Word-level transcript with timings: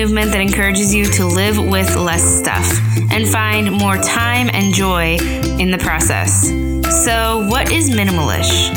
movement 0.00 0.32
that 0.32 0.40
encourages 0.40 0.94
you 0.94 1.04
to 1.04 1.26
live 1.26 1.58
with 1.58 1.94
less 1.94 2.24
stuff 2.24 2.66
and 3.10 3.28
find 3.28 3.70
more 3.70 3.98
time 3.98 4.48
and 4.50 4.72
joy 4.72 5.18
in 5.58 5.70
the 5.70 5.76
process. 5.76 6.48
So, 7.04 7.46
what 7.48 7.70
is 7.70 7.90
minimalish? 7.90 8.72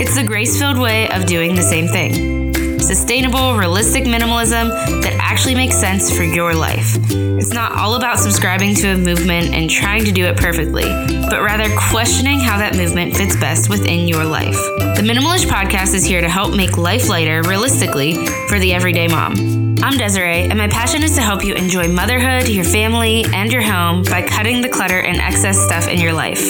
It's 0.00 0.16
the 0.16 0.24
grace 0.24 0.58
filled 0.58 0.78
way 0.78 1.08
of 1.10 1.26
doing 1.26 1.54
the 1.54 1.62
same 1.62 1.86
thing 1.86 2.42
sustainable, 2.80 3.56
realistic 3.56 4.04
minimalism 4.04 4.68
that 5.00 5.16
actually 5.18 5.54
makes 5.54 5.74
sense 5.74 6.14
for 6.14 6.22
your 6.22 6.52
life. 6.52 6.98
It's 7.08 7.52
not 7.52 7.72
all 7.72 7.94
about 7.94 8.18
subscribing 8.18 8.74
to 8.74 8.88
a 8.88 8.96
movement 8.98 9.54
and 9.54 9.70
trying 9.70 10.04
to 10.04 10.12
do 10.12 10.26
it 10.26 10.36
perfectly, 10.36 10.84
but 11.30 11.40
rather 11.40 11.74
questioning 11.88 12.40
how 12.40 12.58
that 12.58 12.76
movement 12.76 13.16
fits 13.16 13.36
best 13.36 13.70
within 13.70 14.06
your 14.06 14.24
life. 14.24 14.58
The 14.96 15.02
Minimalish 15.02 15.46
podcast 15.46 15.94
is 15.94 16.04
here 16.04 16.20
to 16.20 16.28
help 16.28 16.54
make 16.54 16.76
life 16.76 17.08
lighter 17.08 17.42
realistically 17.42 18.26
for 18.48 18.58
the 18.58 18.74
everyday 18.74 19.08
mom. 19.08 19.63
I'm 19.84 19.98
Desiree, 19.98 20.44
and 20.44 20.56
my 20.56 20.66
passion 20.66 21.02
is 21.02 21.14
to 21.16 21.20
help 21.20 21.44
you 21.44 21.52
enjoy 21.52 21.88
motherhood, 21.88 22.48
your 22.48 22.64
family, 22.64 23.26
and 23.34 23.52
your 23.52 23.60
home 23.60 24.02
by 24.02 24.22
cutting 24.22 24.62
the 24.62 24.68
clutter 24.70 24.98
and 24.98 25.18
excess 25.18 25.62
stuff 25.62 25.88
in 25.88 26.00
your 26.00 26.14
life. 26.14 26.40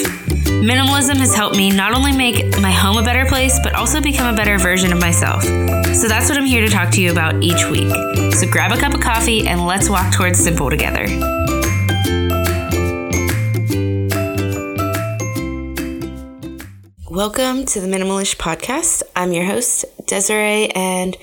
Minimalism 0.62 1.16
has 1.16 1.34
helped 1.34 1.56
me 1.56 1.72
not 1.72 1.94
only 1.94 2.16
make 2.16 2.56
my 2.60 2.70
home 2.70 2.96
a 2.96 3.02
better 3.02 3.26
place, 3.26 3.58
but 3.64 3.74
also 3.74 4.00
become 4.00 4.32
a 4.32 4.36
better 4.36 4.56
version 4.56 4.92
of 4.92 5.00
myself. 5.00 5.42
So 5.42 6.06
that's 6.06 6.28
what 6.28 6.38
I'm 6.38 6.44
here 6.44 6.60
to 6.60 6.68
talk 6.68 6.92
to 6.92 7.02
you 7.02 7.10
about 7.10 7.42
each 7.42 7.68
week. 7.68 7.92
So 8.34 8.48
grab 8.48 8.70
a 8.70 8.76
cup 8.76 8.94
of 8.94 9.00
coffee 9.00 9.48
and 9.48 9.66
let's 9.66 9.90
walk 9.90 10.14
towards 10.14 10.38
simple 10.38 10.70
together. 10.70 11.06
Welcome 17.10 17.66
to 17.66 17.80
the 17.80 17.88
Minimalish 17.88 18.36
Podcast. 18.36 19.02
I'm 19.16 19.32
your 19.32 19.46
host, 19.46 19.86
Desiree, 20.06 20.68
and 20.70 21.16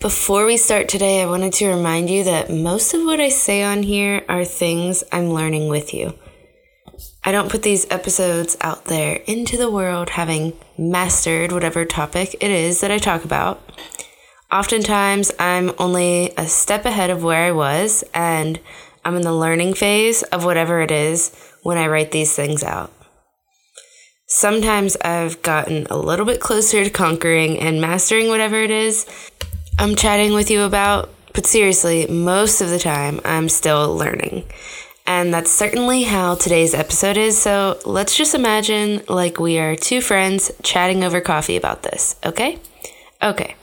before 0.00 0.46
we 0.46 0.56
start 0.56 0.88
today, 0.88 1.22
I 1.22 1.26
wanted 1.26 1.52
to 1.54 1.68
remind 1.68 2.08
you 2.08 2.24
that 2.24 2.50
most 2.50 2.94
of 2.94 3.02
what 3.04 3.20
I 3.20 3.28
say 3.28 3.62
on 3.62 3.82
here 3.82 4.24
are 4.30 4.46
things 4.46 5.04
I'm 5.12 5.28
learning 5.28 5.68
with 5.68 5.92
you. 5.92 6.18
I 7.22 7.32
don't 7.32 7.50
put 7.50 7.62
these 7.62 7.86
episodes 7.90 8.56
out 8.62 8.86
there 8.86 9.16
into 9.26 9.58
the 9.58 9.70
world 9.70 10.08
having 10.08 10.54
mastered 10.78 11.52
whatever 11.52 11.84
topic 11.84 12.34
it 12.40 12.50
is 12.50 12.80
that 12.80 12.90
I 12.90 12.96
talk 12.96 13.26
about. 13.26 13.60
Oftentimes, 14.50 15.32
I'm 15.38 15.72
only 15.78 16.32
a 16.38 16.46
step 16.46 16.86
ahead 16.86 17.10
of 17.10 17.22
where 17.22 17.44
I 17.44 17.52
was, 17.52 18.02
and 18.14 18.58
I'm 19.04 19.16
in 19.16 19.22
the 19.22 19.34
learning 19.34 19.74
phase 19.74 20.22
of 20.24 20.46
whatever 20.46 20.80
it 20.80 20.90
is 20.90 21.30
when 21.62 21.76
I 21.76 21.88
write 21.88 22.10
these 22.10 22.34
things 22.34 22.64
out. 22.64 22.90
Sometimes 24.26 24.96
I've 25.04 25.42
gotten 25.42 25.86
a 25.90 25.98
little 25.98 26.24
bit 26.24 26.40
closer 26.40 26.84
to 26.84 26.90
conquering 26.90 27.58
and 27.58 27.82
mastering 27.82 28.28
whatever 28.28 28.62
it 28.62 28.70
is 28.70 29.04
I'm 29.78 29.96
chatting 29.96 30.32
with 30.32 30.50
you 30.50 30.62
about, 30.62 31.10
but 31.32 31.46
seriously, 31.46 32.06
most 32.06 32.60
of 32.60 32.70
the 32.70 32.78
time 32.78 33.20
I'm 33.24 33.48
still 33.48 33.96
learning. 33.96 34.44
And 35.06 35.32
that's 35.34 35.50
certainly 35.50 36.02
how 36.04 36.34
today's 36.34 36.74
episode 36.74 37.16
is. 37.16 37.36
So 37.36 37.78
let's 37.84 38.16
just 38.16 38.34
imagine 38.34 39.02
like 39.08 39.40
we 39.40 39.58
are 39.58 39.74
two 39.74 40.00
friends 40.00 40.52
chatting 40.62 41.02
over 41.02 41.20
coffee 41.20 41.56
about 41.56 41.82
this, 41.82 42.16
okay? 42.24 42.58
Okay. 43.22 43.56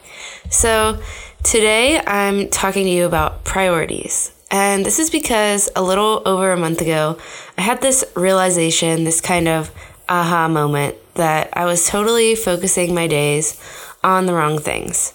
So 0.49 1.01
today 1.43 2.01
I'm 2.05 2.49
talking 2.49 2.83
to 2.85 2.89
you 2.89 3.05
about 3.05 3.43
priorities. 3.43 4.33
And 4.49 4.85
this 4.85 4.99
is 4.99 5.09
because 5.09 5.69
a 5.75 5.83
little 5.83 6.21
over 6.25 6.51
a 6.51 6.57
month 6.57 6.81
ago, 6.81 7.17
I 7.57 7.61
had 7.61 7.81
this 7.81 8.03
realization, 8.15 9.03
this 9.03 9.21
kind 9.21 9.47
of 9.47 9.71
aha 10.09 10.47
moment 10.47 10.95
that 11.15 11.49
I 11.53 11.65
was 11.65 11.87
totally 11.87 12.35
focusing 12.35 12.93
my 12.95 13.07
days 13.07 13.59
on 14.03 14.25
the 14.25 14.33
wrong 14.33 14.59
things. 14.59 15.13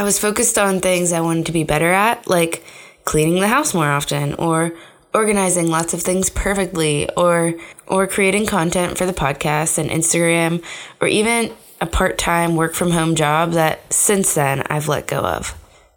I 0.00 0.02
was 0.02 0.18
focused 0.18 0.56
on 0.56 0.80
things 0.80 1.12
I 1.12 1.20
wanted 1.20 1.44
to 1.44 1.52
be 1.52 1.62
better 1.62 1.92
at, 1.92 2.26
like 2.26 2.64
cleaning 3.04 3.38
the 3.38 3.48
house 3.48 3.74
more 3.74 3.90
often 3.90 4.32
or 4.32 4.72
organizing 5.12 5.66
lots 5.66 5.92
of 5.92 6.00
things 6.00 6.30
perfectly 6.30 7.06
or 7.18 7.52
or 7.86 8.06
creating 8.06 8.46
content 8.46 8.96
for 8.96 9.04
the 9.04 9.12
podcast 9.12 9.76
and 9.76 9.90
Instagram 9.90 10.64
or 11.02 11.06
even 11.06 11.52
a 11.82 11.86
part-time 11.86 12.56
work 12.56 12.72
from 12.72 12.92
home 12.92 13.14
job 13.14 13.52
that 13.52 13.92
since 13.92 14.32
then 14.32 14.62
I've 14.70 14.88
let 14.88 15.06
go 15.06 15.18
of. 15.18 15.54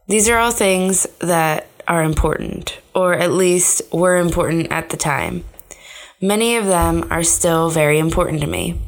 These 0.09 0.27
are 0.27 0.37
all 0.37 0.51
things 0.51 1.07
that 1.19 1.67
are 1.87 2.03
important 2.03 2.81
or 2.93 3.13
at 3.13 3.31
least 3.31 3.83
were 3.93 4.17
important 4.17 4.69
at 4.69 4.89
the 4.89 4.97
time. 4.97 5.45
Many 6.19 6.57
of 6.57 6.65
them 6.65 7.07
are 7.09 7.23
still 7.23 7.69
very 7.69 7.99
important 7.99 8.41
to 8.41 8.47
me. 8.47 8.81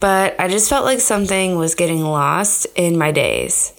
But 0.00 0.34
I 0.40 0.48
just 0.48 0.70
felt 0.70 0.86
like 0.86 1.00
something 1.00 1.58
was 1.58 1.74
getting 1.74 2.02
lost 2.02 2.66
in 2.74 2.96
my 2.96 3.12
days 3.12 3.74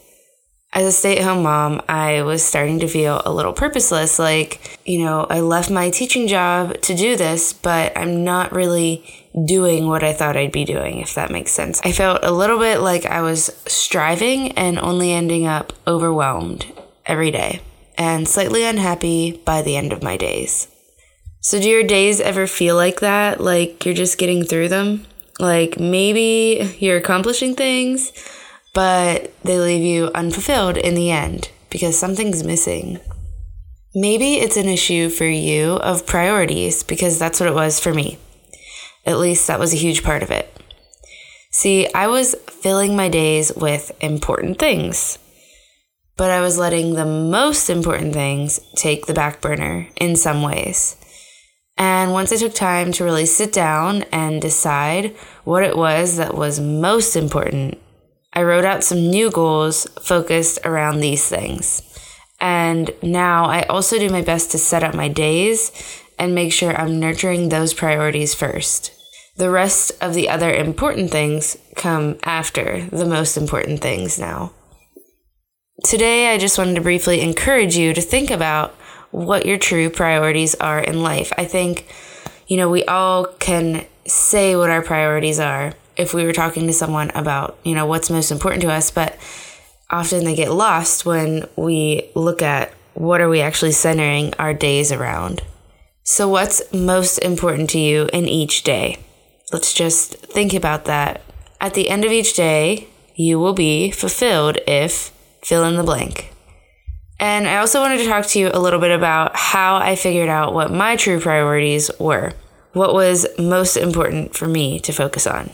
as 0.74 0.86
a 0.86 0.92
stay 0.92 1.18
at 1.18 1.24
home 1.24 1.44
mom, 1.44 1.82
I 1.88 2.24
was 2.24 2.44
starting 2.44 2.80
to 2.80 2.88
feel 2.88 3.22
a 3.26 3.32
little 3.32 3.54
purposeless. 3.54 4.18
Like, 4.18 4.80
you 4.86 5.06
know, 5.06 5.28
I 5.30 5.40
left 5.40 5.70
my 5.70 5.92
teaching 5.92 6.28
job 6.28 6.82
to 6.82 6.96
do 6.96 7.16
this, 7.16 7.54
but 7.54 7.96
I'm 7.96 8.24
not 8.24 8.52
really 8.52 9.06
doing 9.46 9.88
what 9.88 10.04
I 10.04 10.14
thought 10.14 10.36
I'd 10.36 10.52
be 10.52 10.66
doing, 10.66 11.00
if 11.00 11.14
that 11.14 11.32
makes 11.32 11.52
sense. 11.52 11.80
I 11.84 11.92
felt 11.92 12.24
a 12.24 12.32
little 12.32 12.58
bit 12.58 12.80
like 12.80 13.06
I 13.06 13.22
was 13.22 13.56
striving 13.68 14.52
and 14.54 14.80
only 14.80 15.12
ending 15.12 15.46
up 15.46 15.74
overwhelmed 15.88 16.66
every 17.06 17.30
day 17.30 17.62
and 17.96 18.28
slightly 18.28 18.64
unhappy 18.64 19.42
by 19.46 19.62
the 19.62 19.78
end 19.78 19.94
of 19.94 20.02
my 20.02 20.18
days. 20.18 20.68
So, 21.40 21.60
do 21.60 21.70
your 21.70 21.84
days 21.84 22.22
ever 22.22 22.48
feel 22.48 22.76
like 22.76 23.02
that? 23.02 23.42
Like 23.42 23.86
you're 23.86 23.94
just 23.94 24.18
getting 24.18 24.44
through 24.44 24.70
them? 24.70 25.06
Like 25.40 25.80
maybe 25.80 26.76
you're 26.80 26.98
accomplishing 26.98 27.56
things? 27.56 28.12
But 28.74 29.34
they 29.44 29.60
leave 29.60 29.84
you 29.84 30.12
unfulfilled 30.16 30.78
in 30.78 30.96
the 30.96 31.12
end 31.12 31.50
because 31.70 31.98
something's 31.98 32.44
missing. 32.44 33.00
Maybe 33.96 34.36
it's 34.36 34.58
an 34.58 34.68
issue 34.68 35.10
for 35.10 35.26
you 35.26 35.74
of 35.74 36.08
priorities 36.08 36.82
because 36.82 37.20
that's 37.20 37.40
what 37.40 37.50
it 37.50 37.56
was 37.56 37.80
for 37.80 37.94
me. 37.94 38.18
At 39.06 39.20
least 39.20 39.48
that 39.48 39.60
was 39.60 39.74
a 39.74 39.78
huge 39.78 40.04
part 40.04 40.24
of 40.24 40.32
it. 40.32 40.50
See, 41.52 41.88
I 41.94 42.08
was 42.08 42.36
filling 42.48 42.96
my 42.96 43.10
days 43.10 43.52
with 43.56 43.92
important 44.02 44.58
things, 44.58 45.20
but 46.18 46.32
I 46.32 46.42
was 46.42 46.58
letting 46.58 46.94
the 46.94 47.06
most 47.06 47.70
important 47.70 48.14
things 48.14 48.60
take 48.76 49.06
the 49.06 49.14
back 49.14 49.40
burner 49.40 49.88
in 49.96 50.16
some 50.16 50.42
ways. 50.42 50.96
And 51.78 52.12
once 52.12 52.32
I 52.32 52.38
took 52.38 52.56
time 52.56 52.92
to 52.94 53.04
really 53.04 53.28
sit 53.28 53.54
down 53.54 54.04
and 54.12 54.42
decide 54.42 55.16
what 55.44 55.64
it 55.64 55.78
was 55.78 56.18
that 56.18 56.34
was 56.36 56.60
most 56.60 57.16
important, 57.16 57.78
I 58.34 58.44
wrote 58.44 58.66
out 58.66 58.84
some 58.84 59.10
new 59.10 59.30
goals 59.30 59.88
focused 60.02 60.60
around 60.66 61.00
these 61.00 61.28
things. 61.28 61.82
And 62.40 62.92
now 63.02 63.46
I 63.46 63.62
also 63.64 63.98
do 64.00 64.10
my 64.10 64.22
best 64.22 64.52
to 64.52 64.58
set 64.58 64.84
up 64.84 64.96
my 64.96 65.08
days 65.08 65.72
and 66.20 66.36
make 66.36 66.52
sure 66.52 66.76
I'm 66.76 67.00
nurturing 67.00 67.50
those 67.50 67.74
priorities 67.74 68.34
first. 68.34 68.92
The 69.38 69.50
rest 69.50 69.92
of 70.02 70.14
the 70.14 70.30
other 70.30 70.54
important 70.54 71.10
things 71.10 71.58
come 71.76 72.18
after 72.24 72.88
the 72.92 73.06
most 73.06 73.38
important 73.38 73.82
things 73.82 74.20
now. 74.20 74.52
Today, 75.84 76.34
I 76.34 76.38
just 76.38 76.58
wanted 76.58 76.76
to 76.76 76.82
briefly 76.82 77.22
encourage 77.22 77.76
you 77.76 77.94
to 77.94 78.02
think 78.02 78.30
about 78.30 78.72
what 79.12 79.46
your 79.46 79.58
true 79.58 79.90
priorities 79.90 80.56
are 80.56 80.80
in 80.80 81.02
life. 81.02 81.32
I 81.38 81.46
think, 81.46 81.88
you 82.48 82.58
know, 82.58 82.70
we 82.70 82.84
all 82.86 83.26
can 83.26 83.86
say 84.06 84.56
what 84.56 84.70
our 84.70 84.82
priorities 84.82 85.40
are, 85.40 85.74
if 86.04 86.14
we 86.14 86.26
were 86.26 86.34
talking 86.34 86.68
to 86.68 86.74
someone 86.74 87.10
about, 87.16 87.58
you 87.64 87.74
know, 87.74 87.88
what's 87.88 88.12
most 88.12 88.32
important 88.32 88.62
to 88.62 88.72
us, 88.72 88.92
but 88.92 89.18
often 89.90 90.24
they 90.24 90.36
get 90.36 90.52
lost 90.52 91.06
when 91.06 91.48
we 91.56 92.12
look 92.14 92.42
at 92.42 92.72
what 92.94 93.22
are 93.22 93.30
we 93.30 93.42
actually 93.42 93.72
centering 93.72 94.34
our 94.36 94.54
days 94.54 94.92
around. 94.92 95.42
So 96.04 96.28
what's 96.28 96.62
most 96.72 97.18
important 97.20 97.70
to 97.72 97.80
you 97.80 98.10
in 98.14 98.28
each 98.28 98.64
day? 98.64 99.00
Let's 99.52 99.74
just 99.74 100.16
think 100.16 100.54
about 100.54 100.86
that. 100.86 101.22
At 101.60 101.74
the 101.74 101.90
end 101.90 102.06
of 102.06 102.12
each 102.12 102.36
day, 102.36 102.88
you 103.16 103.40
will 103.40 103.54
be 103.54 103.90
fulfilled 103.90 104.58
if 104.68 105.12
fill 105.42 105.64
in 105.64 105.76
the 105.76 105.84
blank. 105.84 106.34
And 107.20 107.48
I 107.48 107.58
also 107.58 107.80
wanted 107.80 108.00
to 108.00 108.08
talk 108.08 108.26
to 108.28 108.40
you 108.40 108.50
a 108.54 108.60
little 108.60 108.80
bit 108.80 108.92
about 108.92 109.36
how 109.36 109.78
I 109.78 109.96
figured 109.96 110.30
out 110.30 110.54
what 110.54 110.72
my 110.72 110.98
true 110.98 111.20
priorities 111.20 111.90
were. 112.00 112.34
What 112.74 112.94
was 112.94 113.28
most 113.38 113.78
important 113.78 114.36
for 114.36 114.48
me 114.48 114.80
to 114.82 114.92
focus 114.92 115.26
on. 115.28 115.52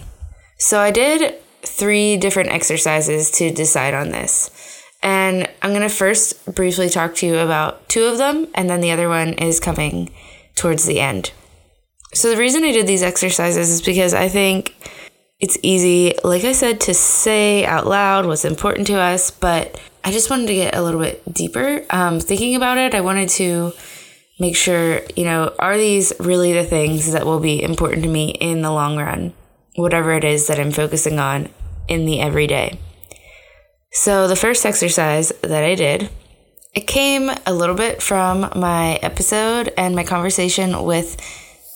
So 0.59 0.79
I 0.79 0.91
did 0.91 1.35
three 1.63 2.17
different 2.17 2.49
exercises 2.49 3.31
to 3.31 3.49
decide 3.51 3.93
on 3.93 4.09
this. 4.09 4.83
And 5.01 5.49
I'm 5.61 5.71
going 5.71 5.81
to 5.81 5.89
first 5.89 6.45
briefly 6.53 6.89
talk 6.89 7.15
to 7.15 7.25
you 7.25 7.37
about 7.37 7.87
two 7.87 8.03
of 8.03 8.17
them, 8.17 8.47
and 8.53 8.69
then 8.69 8.81
the 8.81 8.91
other 8.91 9.07
one 9.07 9.29
is 9.33 9.59
coming 9.59 10.11
towards 10.55 10.85
the 10.85 10.99
end. 10.99 11.31
So, 12.13 12.29
the 12.29 12.37
reason 12.37 12.63
I 12.63 12.73
did 12.73 12.87
these 12.87 13.03
exercises 13.03 13.69
is 13.69 13.81
because 13.81 14.13
I 14.13 14.27
think 14.27 14.75
it's 15.39 15.57
easy, 15.63 16.15
like 16.23 16.43
I 16.43 16.51
said, 16.51 16.81
to 16.81 16.93
say 16.93 17.63
out 17.65 17.87
loud 17.87 18.25
what's 18.25 18.43
important 18.43 18.87
to 18.87 18.99
us, 18.99 19.31
but 19.31 19.79
I 20.03 20.11
just 20.11 20.29
wanted 20.29 20.47
to 20.47 20.55
get 20.55 20.75
a 20.75 20.81
little 20.81 20.99
bit 20.99 21.21
deeper. 21.33 21.85
Um, 21.91 22.19
thinking 22.19 22.55
about 22.55 22.77
it, 22.77 22.93
I 22.93 22.99
wanted 22.99 23.29
to 23.29 23.71
make 24.37 24.57
sure, 24.57 25.01
you 25.15 25.23
know, 25.23 25.53
are 25.59 25.77
these 25.77 26.11
really 26.19 26.51
the 26.51 26.65
things 26.65 27.13
that 27.13 27.25
will 27.25 27.39
be 27.39 27.61
important 27.61 28.03
to 28.03 28.09
me 28.09 28.31
in 28.31 28.63
the 28.63 28.71
long 28.71 28.97
run? 28.97 29.33
Whatever 29.79 30.13
it 30.13 30.23
is 30.23 30.47
that 30.47 30.59
I'm 30.59 30.71
focusing 30.71 31.19
on 31.19 31.49
in 31.87 32.05
the 32.05 32.19
everyday. 32.19 32.79
So, 33.91 34.27
the 34.27 34.35
first 34.35 34.65
exercise 34.65 35.31
that 35.41 35.63
I 35.63 35.75
did 35.75 36.09
It 36.75 36.85
came 36.85 37.31
a 37.47 37.53
little 37.53 37.75
bit 37.75 38.01
from 38.01 38.51
my 38.55 38.99
episode 39.01 39.73
and 39.75 39.95
my 39.95 40.03
conversation 40.03 40.83
with 40.83 41.17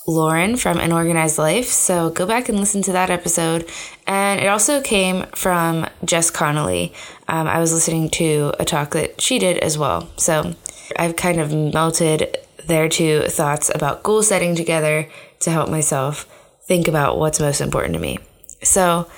Lauren 0.06 0.56
from 0.56 0.78
An 0.78 0.92
Organized 0.92 1.38
Life. 1.38 1.66
So 1.66 2.10
go 2.10 2.26
back 2.26 2.48
and 2.48 2.60
listen 2.60 2.82
to 2.82 2.92
that 2.92 3.10
episode. 3.10 3.68
And 4.06 4.40
it 4.40 4.46
also 4.46 4.82
came 4.82 5.24
from 5.34 5.86
Jess 6.04 6.30
Connolly. 6.30 6.92
Um, 7.26 7.46
I 7.46 7.58
was 7.58 7.72
listening 7.72 8.10
to 8.10 8.52
a 8.60 8.64
talk 8.64 8.90
that 8.90 9.20
she 9.20 9.38
did 9.38 9.58
as 9.58 9.78
well. 9.78 10.10
So 10.16 10.54
I've 10.96 11.16
kind 11.16 11.40
of 11.40 11.52
melted 11.52 12.36
their 12.66 12.88
two 12.88 13.22
thoughts 13.22 13.70
about 13.74 14.02
goal 14.02 14.22
setting 14.22 14.54
together 14.54 15.08
to 15.40 15.50
help 15.50 15.70
myself 15.70 16.28
think 16.66 16.88
about 16.88 17.18
what's 17.18 17.40
most 17.40 17.60
important 17.60 17.94
to 17.94 18.00
me. 18.00 18.18
So, 18.62 19.08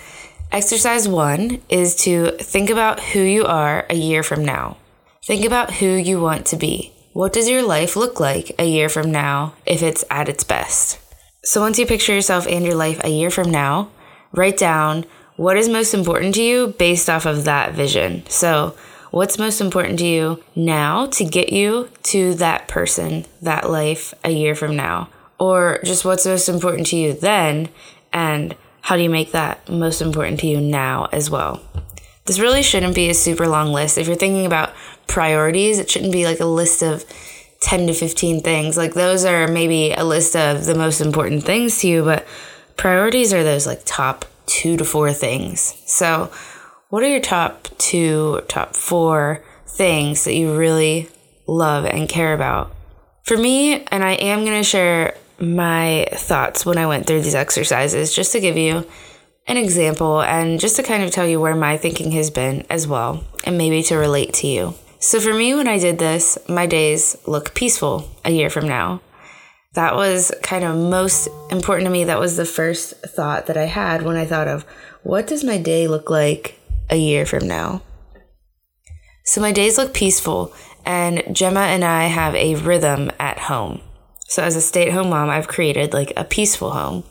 exercise 0.50 1.08
one 1.08 1.62
is 1.68 1.94
to 1.96 2.32
think 2.32 2.70
about 2.70 3.00
who 3.00 3.20
you 3.20 3.44
are 3.44 3.86
a 3.88 3.94
year 3.94 4.22
from 4.22 4.44
now. 4.44 4.76
Think 5.24 5.44
about 5.44 5.74
who 5.74 5.86
you 5.86 6.20
want 6.20 6.46
to 6.46 6.56
be. 6.56 6.92
What 7.12 7.32
does 7.32 7.48
your 7.48 7.62
life 7.62 7.96
look 7.96 8.20
like 8.20 8.54
a 8.58 8.68
year 8.68 8.88
from 8.88 9.10
now 9.10 9.54
if 9.64 9.82
it's 9.82 10.04
at 10.10 10.28
its 10.28 10.44
best? 10.44 10.98
So, 11.44 11.60
once 11.60 11.78
you 11.78 11.86
picture 11.86 12.14
yourself 12.14 12.46
and 12.46 12.64
your 12.64 12.74
life 12.74 13.00
a 13.04 13.08
year 13.08 13.30
from 13.30 13.50
now, 13.50 13.90
write 14.32 14.58
down 14.58 15.04
what 15.36 15.56
is 15.56 15.68
most 15.68 15.94
important 15.94 16.34
to 16.34 16.42
you 16.42 16.68
based 16.78 17.08
off 17.08 17.26
of 17.26 17.44
that 17.44 17.74
vision. 17.74 18.24
So, 18.28 18.76
what's 19.10 19.38
most 19.38 19.60
important 19.60 19.98
to 20.00 20.06
you 20.06 20.42
now 20.54 21.06
to 21.06 21.24
get 21.24 21.52
you 21.52 21.88
to 22.04 22.34
that 22.34 22.68
person, 22.68 23.26
that 23.42 23.70
life 23.70 24.12
a 24.24 24.30
year 24.30 24.54
from 24.54 24.76
now? 24.76 25.08
Or 25.38 25.80
just 25.84 26.04
what's 26.04 26.26
most 26.26 26.48
important 26.48 26.86
to 26.88 26.96
you 26.96 27.12
then, 27.12 27.68
and 28.12 28.56
how 28.80 28.96
do 28.96 29.02
you 29.02 29.10
make 29.10 29.32
that 29.32 29.68
most 29.68 30.00
important 30.00 30.40
to 30.40 30.46
you 30.46 30.60
now 30.60 31.08
as 31.12 31.28
well? 31.30 31.62
This 32.24 32.38
really 32.38 32.62
shouldn't 32.62 32.94
be 32.94 33.08
a 33.08 33.14
super 33.14 33.46
long 33.46 33.72
list. 33.72 33.98
If 33.98 34.06
you're 34.06 34.16
thinking 34.16 34.46
about 34.46 34.72
priorities, 35.06 35.78
it 35.78 35.90
shouldn't 35.90 36.12
be 36.12 36.24
like 36.24 36.40
a 36.40 36.46
list 36.46 36.82
of 36.82 37.04
10 37.60 37.86
to 37.86 37.94
15 37.94 38.42
things. 38.42 38.76
Like 38.76 38.94
those 38.94 39.24
are 39.24 39.46
maybe 39.46 39.92
a 39.92 40.04
list 40.04 40.36
of 40.36 40.64
the 40.64 40.74
most 40.74 41.00
important 41.00 41.44
things 41.44 41.80
to 41.80 41.88
you, 41.88 42.04
but 42.04 42.26
priorities 42.76 43.32
are 43.32 43.44
those 43.44 43.66
like 43.66 43.82
top 43.84 44.24
two 44.46 44.76
to 44.76 44.84
four 44.84 45.12
things. 45.12 45.80
So, 45.86 46.30
what 46.88 47.02
are 47.02 47.08
your 47.08 47.20
top 47.20 47.68
two, 47.78 48.42
top 48.48 48.76
four 48.76 49.44
things 49.66 50.24
that 50.24 50.34
you 50.34 50.56
really 50.56 51.08
love 51.46 51.84
and 51.84 52.08
care 52.08 52.32
about? 52.32 52.72
For 53.24 53.36
me, 53.36 53.84
and 53.86 54.04
I 54.04 54.12
am 54.12 54.44
going 54.44 54.60
to 54.60 54.68
share 54.68 55.16
my 55.38 56.06
thoughts 56.12 56.64
when 56.64 56.78
I 56.78 56.86
went 56.86 57.06
through 57.06 57.22
these 57.22 57.34
exercises 57.34 58.14
just 58.14 58.32
to 58.32 58.40
give 58.40 58.56
you 58.56 58.86
an 59.46 59.56
example 59.56 60.22
and 60.22 60.58
just 60.58 60.76
to 60.76 60.82
kind 60.82 61.02
of 61.02 61.10
tell 61.10 61.26
you 61.26 61.40
where 61.40 61.54
my 61.54 61.76
thinking 61.76 62.12
has 62.12 62.30
been 62.30 62.66
as 62.68 62.86
well, 62.86 63.24
and 63.44 63.56
maybe 63.56 63.82
to 63.84 63.96
relate 63.96 64.34
to 64.34 64.46
you. 64.46 64.74
So, 64.98 65.20
for 65.20 65.34
me, 65.34 65.54
when 65.54 65.68
I 65.68 65.78
did 65.78 65.98
this, 65.98 66.38
my 66.48 66.66
days 66.66 67.16
look 67.26 67.54
peaceful 67.54 68.10
a 68.24 68.30
year 68.30 68.50
from 68.50 68.66
now. 68.66 69.02
That 69.74 69.94
was 69.94 70.32
kind 70.42 70.64
of 70.64 70.74
most 70.74 71.28
important 71.50 71.86
to 71.86 71.92
me. 71.92 72.04
That 72.04 72.18
was 72.18 72.36
the 72.36 72.46
first 72.46 72.94
thought 73.02 73.46
that 73.46 73.58
I 73.58 73.66
had 73.66 74.02
when 74.02 74.16
I 74.16 74.24
thought 74.24 74.48
of 74.48 74.64
what 75.02 75.26
does 75.26 75.44
my 75.44 75.58
day 75.58 75.86
look 75.86 76.08
like 76.10 76.58
a 76.88 76.96
year 76.96 77.26
from 77.26 77.46
now? 77.46 77.82
So, 79.24 79.40
my 79.40 79.52
days 79.52 79.76
look 79.76 79.92
peaceful, 79.92 80.52
and 80.84 81.22
Gemma 81.30 81.60
and 81.60 81.84
I 81.84 82.06
have 82.06 82.34
a 82.34 82.54
rhythm 82.54 83.10
at 83.20 83.38
home. 83.38 83.82
So, 84.28 84.42
as 84.42 84.56
a 84.56 84.60
stay 84.60 84.88
at 84.88 84.92
home 84.92 85.10
mom, 85.10 85.30
I've 85.30 85.48
created 85.48 85.92
like 85.92 86.12
a 86.16 86.24
peaceful 86.24 86.70
home. 86.70 87.04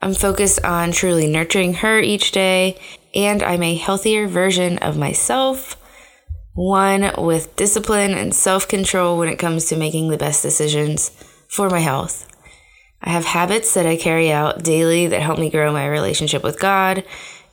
I'm 0.00 0.14
focused 0.14 0.64
on 0.64 0.92
truly 0.92 1.26
nurturing 1.26 1.74
her 1.74 1.98
each 1.98 2.30
day, 2.30 2.78
and 3.14 3.42
I'm 3.42 3.62
a 3.62 3.74
healthier 3.74 4.28
version 4.28 4.78
of 4.78 4.98
myself, 4.98 5.76
one 6.52 7.10
with 7.18 7.56
discipline 7.56 8.12
and 8.12 8.34
self 8.34 8.68
control 8.68 9.18
when 9.18 9.28
it 9.28 9.38
comes 9.38 9.64
to 9.66 9.76
making 9.76 10.08
the 10.08 10.16
best 10.16 10.42
decisions 10.42 11.10
for 11.48 11.68
my 11.70 11.80
health. 11.80 12.28
I 13.02 13.10
have 13.10 13.24
habits 13.24 13.74
that 13.74 13.86
I 13.86 13.96
carry 13.96 14.30
out 14.30 14.62
daily 14.62 15.06
that 15.08 15.20
help 15.20 15.38
me 15.38 15.50
grow 15.50 15.72
my 15.72 15.86
relationship 15.86 16.42
with 16.42 16.60
God, 16.60 17.04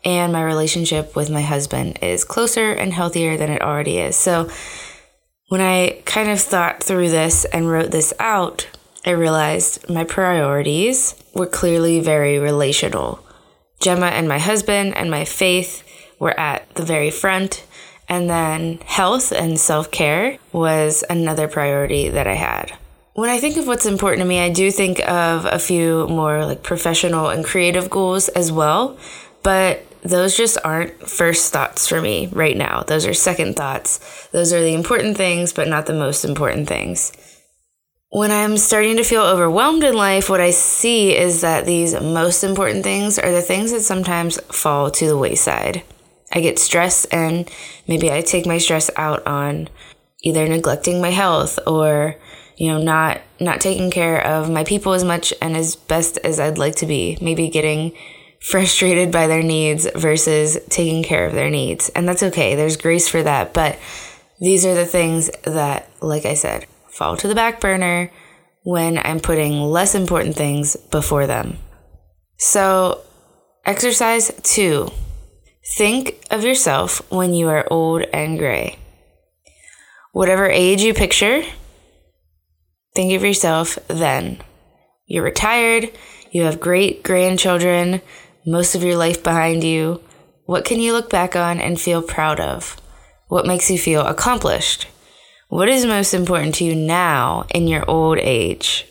and 0.04 0.32
my 0.32 0.44
relationship 0.44 1.16
with 1.16 1.30
my 1.30 1.42
husband 1.42 2.00
is 2.02 2.24
closer 2.24 2.72
and 2.72 2.94
healthier 2.94 3.38
than 3.38 3.50
it 3.50 3.62
already 3.62 3.98
is. 3.98 4.16
So, 4.16 4.50
when 5.52 5.60
I 5.60 6.02
kind 6.06 6.30
of 6.30 6.40
thought 6.40 6.82
through 6.82 7.10
this 7.10 7.44
and 7.44 7.70
wrote 7.70 7.92
this 7.92 8.14
out, 8.20 8.70
I 9.06 9.10
realized 9.10 9.90
my 9.90 10.06
priorities 10.06 11.14
were 11.36 11.46
clearly 11.46 12.00
very 12.00 12.40
relational. 12.40 13.20
Gemma 13.82 14.06
and 14.06 14.30
my 14.30 14.40
husband 14.40 14.96
and 14.96 15.12
my 15.12 15.26
faith 15.26 15.84
were 16.20 16.40
at 16.40 16.74
the 16.76 16.84
very 16.84 17.12
front, 17.12 17.66
and 18.08 18.30
then 18.30 18.78
health 18.86 19.34
and 19.34 19.60
self 19.60 19.92
care 19.92 20.38
was 20.54 21.04
another 21.10 21.50
priority 21.50 22.08
that 22.08 22.28
I 22.28 22.36
had. 22.36 22.72
When 23.16 23.30
I 23.30 23.42
think 23.42 23.58
of 23.58 23.68
what's 23.68 23.86
important 23.86 24.22
to 24.22 24.30
me, 24.30 24.40
I 24.40 24.54
do 24.54 24.72
think 24.72 25.06
of 25.06 25.44
a 25.44 25.60
few 25.60 26.08
more 26.08 26.46
like 26.46 26.64
professional 26.64 27.28
and 27.28 27.44
creative 27.44 27.90
goals 27.90 28.30
as 28.30 28.54
well, 28.54 28.98
but 29.44 29.86
those 30.04 30.36
just 30.36 30.58
aren't 30.64 31.10
first 31.10 31.54
thoughts 31.54 31.88
for 31.88 32.02
me 32.02 32.28
right 32.32 32.58
now. 32.58 32.84
Those 32.84 33.06
are 33.06 33.14
second 33.14 33.56
thoughts. 33.56 34.28
Those 34.32 34.52
are 34.54 34.62
the 34.62 34.74
important 34.74 35.18
things, 35.18 35.54
but 35.54 35.68
not 35.68 35.86
the 35.86 35.94
most 35.94 36.26
important 36.26 36.68
things. 36.68 37.12
When 38.10 38.32
I'm 38.32 38.58
starting 38.58 38.98
to 38.98 39.04
feel 39.04 39.22
overwhelmed 39.22 39.84
in 39.84 39.94
life, 39.96 40.30
what 40.30 40.42
I 40.42 40.52
see 40.52 41.16
is 41.16 41.42
that 41.42 41.66
these 41.66 41.94
most 41.94 42.44
important 42.44 42.84
things 42.84 43.18
are 43.18 43.32
the 43.32 43.42
things 43.42 43.72
that 43.72 43.82
sometimes 43.82 44.38
fall 44.52 44.92
to 44.92 45.08
the 45.08 45.18
wayside. 45.18 45.84
I 46.34 46.42
get 46.42 46.60
stressed 46.60 47.08
and 47.14 47.50
maybe 47.88 48.12
I 48.12 48.22
take 48.22 48.46
my 48.46 48.58
stress 48.58 48.90
out 48.98 49.26
on 49.26 49.70
either 50.24 50.48
neglecting 50.48 51.02
my 51.02 51.10
health 51.10 51.60
or 51.68 52.16
you 52.58 52.72
know 52.72 52.82
not 52.82 53.22
not 53.40 53.60
taking 53.60 53.90
care 53.90 54.24
of 54.26 54.50
my 54.50 54.64
people 54.64 54.94
as 54.94 55.04
much 55.04 55.34
and 55.42 55.58
as 55.58 55.76
best 55.76 56.18
as 56.24 56.40
I'd 56.40 56.58
like 56.58 56.76
to 56.76 56.86
be. 56.86 57.18
Maybe 57.22 57.50
getting 57.50 57.94
frustrated 58.42 59.12
by 59.12 59.28
their 59.28 59.44
needs 59.44 59.88
versus 59.96 60.58
taking 60.70 61.04
care 61.04 61.26
of 61.26 61.34
their 61.34 61.50
needs. 61.50 61.90
And 61.90 62.08
that's 62.08 62.24
okay. 62.24 62.56
There's 62.56 62.78
grace 62.78 63.08
for 63.08 63.22
that. 63.24 63.54
But 63.54 63.78
these 64.40 64.66
are 64.66 64.74
the 64.74 64.86
things 64.86 65.30
that, 65.44 65.90
like 66.02 66.26
I 66.26 66.34
said, 66.34 66.66
fall 66.90 67.16
to 67.18 67.28
the 67.28 67.36
back 67.36 67.62
burner 67.62 68.12
when 68.64 68.98
I'm 68.98 69.20
putting 69.20 69.54
less 69.62 69.96
important 69.96 70.36
things 70.36 70.76
before 70.76 71.28
them. 71.28 71.58
So, 72.38 73.02
exercise 73.66 74.32
two 74.44 74.92
think 75.76 76.26
of 76.32 76.44
yourself 76.44 77.02
when 77.12 77.34
you 77.34 77.48
are 77.50 77.68
old 77.70 78.02
and 78.14 78.38
gray. 78.40 78.78
Whatever 80.12 80.50
age 80.50 80.82
you 80.82 80.94
picture, 80.94 81.44
think 82.96 83.14
of 83.14 83.24
yourself 83.24 83.78
then. 83.88 84.42
You're 85.06 85.24
retired, 85.24 85.92
you 86.32 86.44
have 86.44 86.60
great 86.60 87.04
grandchildren, 87.04 88.02
most 88.46 88.76
of 88.76 88.84
your 88.84 88.98
life 88.98 89.24
behind 89.24 89.64
you, 89.64 90.02
what 90.46 90.66
can 90.66 90.80
you 90.80 90.94
look 90.94 91.10
back 91.10 91.36
on 91.36 91.60
and 91.60 91.80
feel 91.80 92.02
proud 92.02 92.40
of? 92.40 92.76
What 93.28 93.46
makes 93.46 93.70
you 93.70 93.78
feel 93.78 94.06
accomplished? 94.06 94.88
What 95.48 95.70
is 95.70 95.86
most 95.86 96.14
important 96.14 96.56
to 96.56 96.64
you 96.64 96.76
now 96.76 97.46
in 97.54 97.68
your 97.68 97.90
old 97.90 98.18
age? 98.18 98.88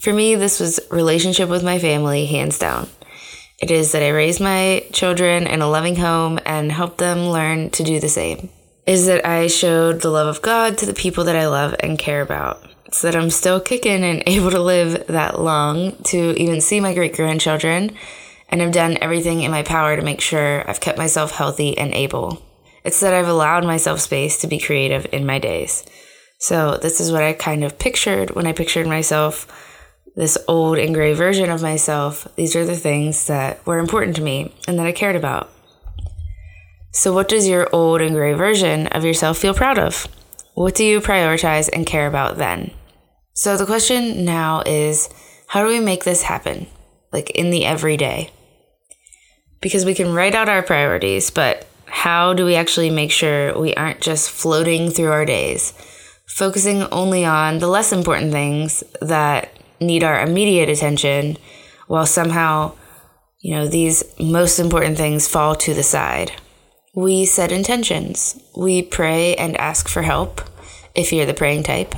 For 0.00 0.12
me, 0.12 0.34
this 0.34 0.60
was 0.60 0.80
relationship 0.90 1.48
with 1.48 1.64
my 1.64 1.78
family, 1.78 2.26
hands 2.26 2.58
down. 2.58 2.88
It 3.60 3.70
is 3.70 3.92
that 3.92 4.02
I 4.02 4.10
raised 4.10 4.40
my 4.40 4.84
children 4.92 5.46
in 5.46 5.62
a 5.62 5.68
loving 5.68 5.96
home 5.96 6.38
and 6.44 6.70
helped 6.70 6.98
them 6.98 7.26
learn 7.26 7.70
to 7.70 7.82
do 7.82 8.00
the 8.00 8.08
same. 8.08 8.50
Is 8.86 9.06
that 9.06 9.26
I 9.26 9.46
showed 9.46 10.00
the 10.00 10.10
love 10.10 10.28
of 10.28 10.42
God 10.42 10.78
to 10.78 10.86
the 10.86 10.94
people 10.94 11.24
that 11.24 11.36
I 11.36 11.48
love 11.48 11.74
and 11.80 11.98
care 11.98 12.22
about. 12.22 12.62
It's 12.84 13.02
that 13.02 13.16
I'm 13.16 13.30
still 13.30 13.60
kicking 13.60 14.04
and 14.04 14.22
able 14.26 14.50
to 14.50 14.60
live 14.60 15.06
that 15.08 15.40
long 15.40 15.96
to 16.04 16.40
even 16.40 16.60
see 16.60 16.80
my 16.80 16.94
great 16.94 17.14
grandchildren 17.14 17.96
and 18.48 18.60
have 18.60 18.72
done 18.72 18.98
everything 19.00 19.42
in 19.42 19.50
my 19.50 19.62
power 19.62 19.96
to 19.96 20.02
make 20.02 20.20
sure 20.20 20.68
I've 20.68 20.80
kept 20.80 20.98
myself 20.98 21.32
healthy 21.32 21.76
and 21.76 21.92
able. 21.92 22.42
It's 22.84 23.00
that 23.00 23.14
I've 23.14 23.28
allowed 23.28 23.64
myself 23.64 24.00
space 24.00 24.38
to 24.38 24.46
be 24.46 24.58
creative 24.58 25.06
in 25.12 25.26
my 25.26 25.38
days. 25.38 25.84
So, 26.38 26.76
this 26.76 27.00
is 27.00 27.10
what 27.10 27.22
I 27.22 27.32
kind 27.32 27.64
of 27.64 27.78
pictured 27.78 28.34
when 28.36 28.46
I 28.46 28.52
pictured 28.52 28.86
myself, 28.86 29.46
this 30.14 30.38
old 30.46 30.78
and 30.78 30.94
gray 30.94 31.12
version 31.12 31.50
of 31.50 31.62
myself. 31.62 32.28
These 32.36 32.54
are 32.54 32.64
the 32.64 32.76
things 32.76 33.26
that 33.26 33.66
were 33.66 33.78
important 33.78 34.16
to 34.16 34.22
me 34.22 34.54
and 34.68 34.78
that 34.78 34.86
I 34.86 34.92
cared 34.92 35.16
about. 35.16 35.50
So, 36.92 37.12
what 37.12 37.28
does 37.28 37.48
your 37.48 37.68
old 37.74 38.00
and 38.00 38.14
gray 38.14 38.34
version 38.34 38.86
of 38.88 39.04
yourself 39.04 39.38
feel 39.38 39.54
proud 39.54 39.78
of? 39.78 40.06
What 40.54 40.74
do 40.74 40.84
you 40.84 41.00
prioritize 41.00 41.68
and 41.72 41.86
care 41.86 42.06
about 42.06 42.36
then? 42.36 42.70
So, 43.32 43.56
the 43.56 43.66
question 43.66 44.24
now 44.24 44.62
is 44.64 45.08
how 45.48 45.62
do 45.62 45.68
we 45.68 45.80
make 45.80 46.04
this 46.04 46.22
happen? 46.22 46.66
Like 47.12 47.30
in 47.30 47.50
the 47.50 47.64
everyday? 47.64 48.30
Because 49.60 49.84
we 49.84 49.94
can 49.94 50.14
write 50.14 50.34
out 50.34 50.48
our 50.48 50.62
priorities, 50.62 51.30
but 51.30 51.66
how 51.86 52.34
do 52.34 52.44
we 52.44 52.54
actually 52.54 52.90
make 52.90 53.10
sure 53.10 53.58
we 53.58 53.74
aren't 53.74 54.00
just 54.00 54.30
floating 54.30 54.90
through 54.90 55.10
our 55.10 55.24
days, 55.24 55.72
focusing 56.26 56.82
only 56.92 57.24
on 57.24 57.58
the 57.58 57.68
less 57.68 57.92
important 57.92 58.32
things 58.32 58.82
that 59.00 59.50
need 59.80 60.02
our 60.02 60.20
immediate 60.20 60.68
attention 60.68 61.36
while 61.86 62.06
somehow, 62.06 62.72
you 63.40 63.54
know, 63.54 63.66
these 63.66 64.02
most 64.18 64.58
important 64.58 64.96
things 64.96 65.28
fall 65.28 65.54
to 65.54 65.74
the 65.74 65.82
side? 65.82 66.32
We 66.94 67.24
set 67.26 67.52
intentions, 67.52 68.40
we 68.56 68.82
pray 68.82 69.36
and 69.36 69.56
ask 69.56 69.88
for 69.88 70.02
help, 70.02 70.40
if 70.94 71.12
you're 71.12 71.26
the 71.26 71.34
praying 71.34 71.62
type. 71.62 71.94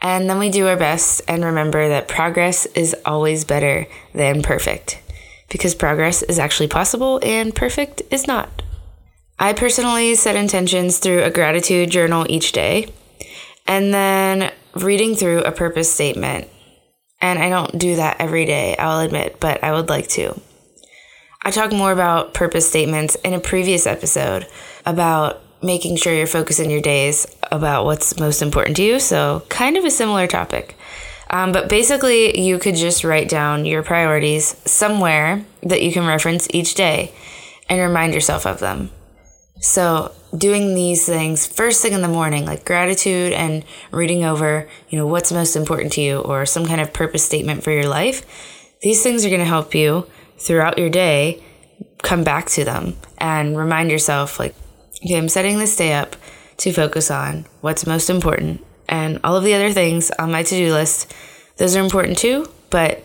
And 0.00 0.28
then 0.30 0.38
we 0.38 0.50
do 0.50 0.68
our 0.68 0.76
best 0.76 1.22
and 1.26 1.44
remember 1.44 1.88
that 1.88 2.08
progress 2.08 2.66
is 2.66 2.94
always 3.04 3.44
better 3.44 3.86
than 4.14 4.42
perfect 4.42 5.00
because 5.50 5.74
progress 5.74 6.22
is 6.22 6.38
actually 6.38 6.68
possible 6.68 7.20
and 7.22 7.54
perfect 7.54 8.02
is 8.10 8.26
not. 8.26 8.62
I 9.38 9.52
personally 9.52 10.14
set 10.14 10.36
intentions 10.36 10.98
through 10.98 11.22
a 11.22 11.30
gratitude 11.30 11.90
journal 11.90 12.26
each 12.28 12.52
day 12.52 12.92
and 13.66 13.94
then 13.94 14.52
reading 14.74 15.14
through 15.14 15.42
a 15.42 15.52
purpose 15.52 15.92
statement. 15.92 16.48
And 17.20 17.38
I 17.38 17.48
don't 17.48 17.78
do 17.78 17.96
that 17.96 18.20
every 18.20 18.44
day, 18.44 18.76
I'll 18.76 19.00
admit, 19.00 19.38
but 19.40 19.62
I 19.62 19.72
would 19.72 19.88
like 19.88 20.08
to. 20.10 20.40
I 21.42 21.50
talk 21.50 21.72
more 21.72 21.92
about 21.92 22.34
purpose 22.34 22.68
statements 22.68 23.14
in 23.16 23.32
a 23.32 23.40
previous 23.40 23.86
episode 23.86 24.46
about 24.84 25.40
making 25.62 25.96
sure 25.96 26.12
you're 26.12 26.26
focusing 26.26 26.70
your 26.70 26.80
days 26.80 27.26
about 27.50 27.84
what's 27.84 28.18
most 28.18 28.42
important 28.42 28.76
to 28.76 28.82
you. 28.82 29.00
So, 29.00 29.42
kind 29.48 29.76
of 29.76 29.84
a 29.84 29.90
similar 29.90 30.26
topic. 30.26 30.76
Um, 31.30 31.52
but 31.52 31.68
basically, 31.68 32.40
you 32.40 32.58
could 32.58 32.74
just 32.74 33.04
write 33.04 33.28
down 33.28 33.66
your 33.66 33.82
priorities 33.82 34.56
somewhere 34.64 35.44
that 35.62 35.82
you 35.82 35.92
can 35.92 36.06
reference 36.06 36.48
each 36.50 36.74
day 36.74 37.12
and 37.68 37.80
remind 37.80 38.14
yourself 38.14 38.46
of 38.46 38.60
them. 38.60 38.90
So, 39.60 40.12
doing 40.36 40.74
these 40.74 41.04
things 41.04 41.46
first 41.46 41.82
thing 41.82 41.92
in 41.92 42.02
the 42.02 42.08
morning, 42.08 42.46
like 42.46 42.64
gratitude 42.64 43.32
and 43.32 43.64
reading 43.90 44.24
over, 44.24 44.68
you 44.88 44.98
know, 44.98 45.06
what's 45.06 45.32
most 45.32 45.56
important 45.56 45.92
to 45.94 46.00
you 46.00 46.18
or 46.20 46.46
some 46.46 46.66
kind 46.66 46.80
of 46.80 46.92
purpose 46.92 47.24
statement 47.24 47.64
for 47.64 47.72
your 47.72 47.88
life, 47.88 48.24
these 48.82 49.02
things 49.02 49.24
are 49.24 49.30
going 49.30 49.40
to 49.40 49.46
help 49.46 49.74
you 49.74 50.06
throughout 50.38 50.78
your 50.78 50.90
day 50.90 51.42
come 52.02 52.22
back 52.22 52.46
to 52.46 52.64
them 52.64 52.96
and 53.18 53.58
remind 53.58 53.90
yourself, 53.90 54.38
like, 54.38 54.54
okay, 55.04 55.18
I'm 55.18 55.28
setting 55.28 55.58
this 55.58 55.76
day 55.76 55.92
up 55.92 56.16
to 56.58 56.72
focus 56.72 57.10
on 57.10 57.46
what's 57.60 57.86
most 57.86 58.08
important. 58.08 58.64
And 58.88 59.20
all 59.24 59.36
of 59.36 59.44
the 59.44 59.54
other 59.54 59.72
things 59.72 60.10
on 60.12 60.32
my 60.32 60.42
to 60.42 60.56
do 60.56 60.72
list, 60.72 61.14
those 61.56 61.76
are 61.76 61.82
important 61.82 62.18
too. 62.18 62.48
But, 62.70 63.04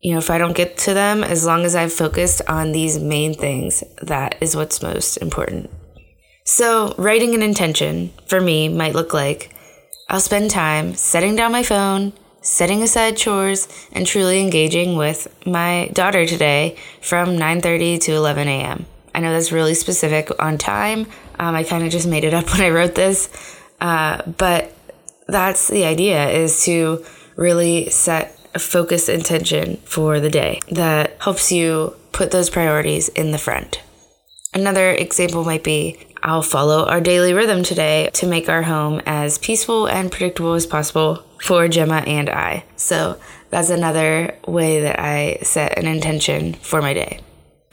you 0.00 0.12
know, 0.12 0.18
if 0.18 0.30
I 0.30 0.38
don't 0.38 0.56
get 0.56 0.78
to 0.78 0.94
them, 0.94 1.22
as 1.22 1.44
long 1.44 1.64
as 1.64 1.74
I've 1.74 1.92
focused 1.92 2.42
on 2.48 2.72
these 2.72 2.98
main 2.98 3.34
things, 3.34 3.84
that 4.02 4.36
is 4.40 4.56
what's 4.56 4.82
most 4.82 5.16
important. 5.18 5.70
So, 6.44 6.94
writing 6.96 7.34
an 7.34 7.42
intention 7.42 8.12
for 8.26 8.40
me 8.40 8.68
might 8.68 8.94
look 8.94 9.12
like 9.12 9.52
I'll 10.08 10.20
spend 10.20 10.52
time 10.52 10.94
setting 10.94 11.34
down 11.34 11.50
my 11.50 11.64
phone, 11.64 12.12
setting 12.40 12.82
aside 12.82 13.16
chores, 13.16 13.66
and 13.90 14.06
truly 14.06 14.40
engaging 14.40 14.96
with 14.96 15.26
my 15.44 15.90
daughter 15.92 16.24
today 16.24 16.76
from 17.00 17.36
9:30 17.36 17.98
to 18.02 18.12
11 18.12 18.46
a.m. 18.46 18.86
I 19.12 19.18
know 19.18 19.32
that's 19.32 19.50
really 19.50 19.74
specific 19.74 20.30
on 20.38 20.56
time. 20.56 21.06
Um, 21.40 21.56
I 21.56 21.64
kind 21.64 21.84
of 21.84 21.90
just 21.90 22.06
made 22.06 22.22
it 22.22 22.32
up 22.32 22.48
when 22.52 22.60
I 22.60 22.70
wrote 22.70 22.94
this, 22.94 23.28
uh, 23.80 24.22
but 24.22 24.72
that's 25.26 25.68
the 25.68 25.84
idea: 25.84 26.28
is 26.28 26.64
to 26.64 27.04
really 27.36 27.90
set 27.90 28.38
a 28.54 28.58
focused 28.58 29.08
intention 29.08 29.76
for 29.84 30.20
the 30.20 30.30
day 30.30 30.60
that 30.70 31.16
helps 31.20 31.52
you 31.52 31.94
put 32.12 32.30
those 32.30 32.50
priorities 32.50 33.08
in 33.10 33.30
the 33.30 33.38
front. 33.38 33.82
Another 34.54 34.90
example 34.92 35.44
might 35.44 35.62
be 35.62 35.98
I'll 36.22 36.42
follow 36.42 36.86
our 36.86 37.00
daily 37.00 37.34
rhythm 37.34 37.62
today 37.62 38.10
to 38.14 38.26
make 38.26 38.48
our 38.48 38.62
home 38.62 39.02
as 39.04 39.38
peaceful 39.38 39.86
and 39.86 40.10
predictable 40.10 40.54
as 40.54 40.66
possible 40.66 41.22
for 41.42 41.68
Gemma 41.68 42.02
and 42.06 42.30
I. 42.30 42.64
So 42.76 43.20
that's 43.50 43.70
another 43.70 44.34
way 44.48 44.80
that 44.80 44.98
I 44.98 45.38
set 45.42 45.78
an 45.78 45.86
intention 45.86 46.54
for 46.54 46.80
my 46.80 46.94
day. 46.94 47.20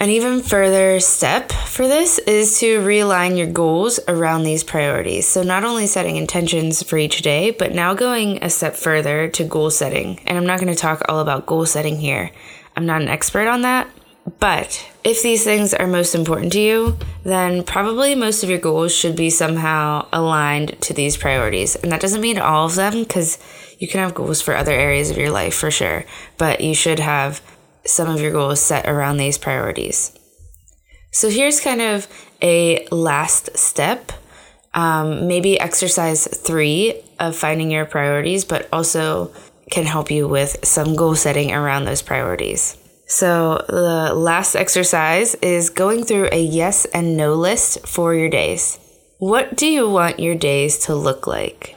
An 0.03 0.09
even 0.09 0.41
further 0.41 0.99
step 0.99 1.53
for 1.53 1.87
this 1.87 2.19
is 2.19 2.59
to 2.59 2.81
realign 2.81 3.37
your 3.37 3.47
goals 3.47 4.01
around 4.09 4.43
these 4.43 4.61
priorities. 4.61 5.25
So, 5.25 5.43
not 5.43 5.63
only 5.63 5.87
setting 5.87 6.17
intentions 6.17 6.83
for 6.83 6.97
each 6.97 7.21
day, 7.21 7.51
but 7.51 7.73
now 7.73 7.93
going 7.93 8.43
a 8.43 8.49
step 8.49 8.75
further 8.75 9.29
to 9.29 9.45
goal 9.45 9.69
setting. 9.69 10.19
And 10.27 10.37
I'm 10.37 10.45
not 10.45 10.59
going 10.59 10.73
to 10.73 10.77
talk 10.77 11.03
all 11.07 11.21
about 11.21 11.45
goal 11.45 11.65
setting 11.65 11.99
here, 11.99 12.31
I'm 12.75 12.85
not 12.85 13.01
an 13.01 13.07
expert 13.07 13.47
on 13.47 13.61
that. 13.61 13.87
But 14.39 14.85
if 15.05 15.21
these 15.21 15.45
things 15.45 15.73
are 15.73 15.87
most 15.87 16.15
important 16.15 16.51
to 16.53 16.59
you, 16.59 16.97
then 17.23 17.63
probably 17.63 18.13
most 18.13 18.43
of 18.43 18.49
your 18.49 18.59
goals 18.59 18.93
should 18.93 19.15
be 19.15 19.29
somehow 19.29 20.09
aligned 20.11 20.81
to 20.81 20.93
these 20.93 21.15
priorities. 21.15 21.77
And 21.77 21.93
that 21.93 22.01
doesn't 22.01 22.19
mean 22.19 22.37
all 22.37 22.65
of 22.65 22.75
them, 22.75 23.03
because 23.03 23.39
you 23.79 23.87
can 23.87 24.01
have 24.01 24.13
goals 24.13 24.41
for 24.41 24.53
other 24.53 24.73
areas 24.73 25.09
of 25.09 25.17
your 25.17 25.31
life 25.31 25.55
for 25.55 25.71
sure, 25.71 26.03
but 26.37 26.59
you 26.59 26.75
should 26.75 26.99
have 26.99 27.41
some 27.85 28.09
of 28.09 28.21
your 28.21 28.31
goals 28.31 28.61
set 28.61 28.87
around 28.87 29.17
these 29.17 29.37
priorities. 29.37 30.17
So 31.11 31.29
here's 31.29 31.59
kind 31.59 31.81
of 31.81 32.07
a 32.41 32.87
last 32.89 33.55
step. 33.57 34.11
Um, 34.73 35.27
maybe 35.27 35.59
exercise 35.59 36.27
three 36.27 37.01
of 37.19 37.35
finding 37.35 37.69
your 37.69 37.85
priorities, 37.85 38.43
but 38.43 38.67
also 38.73 39.31
can 39.69 39.85
help 39.85 40.09
you 40.09 40.27
with 40.27 40.65
some 40.65 40.95
goal 40.95 41.15
setting 41.15 41.51
around 41.51 41.85
those 41.85 42.01
priorities. 42.01 42.77
So, 43.05 43.63
the 43.67 44.13
last 44.15 44.55
exercise 44.55 45.35
is 45.35 45.69
going 45.69 46.05
through 46.05 46.29
a 46.31 46.41
yes 46.41 46.85
and 46.85 47.15
no 47.15 47.35
list 47.35 47.85
for 47.85 48.15
your 48.15 48.29
days. 48.29 48.79
What 49.19 49.55
do 49.55 49.67
you 49.67 49.89
want 49.89 50.19
your 50.19 50.35
days 50.35 50.79
to 50.85 50.95
look 50.95 51.27
like? 51.27 51.75